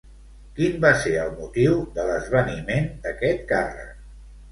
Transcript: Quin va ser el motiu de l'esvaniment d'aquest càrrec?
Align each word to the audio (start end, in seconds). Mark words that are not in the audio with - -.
Quin 0.59 0.77
va 0.85 0.89
ser 1.01 1.11
el 1.23 1.33
motiu 1.41 1.75
de 1.97 2.05
l'esvaniment 2.07 2.87
d'aquest 3.05 3.45
càrrec? 3.53 3.93